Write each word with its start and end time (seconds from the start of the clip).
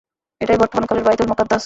এটাই 0.41 0.57
বর্তমান 0.57 0.85
কালের 0.85 1.03
বায়তুল 1.03 1.27
মুকাদ্দাস। 1.27 1.59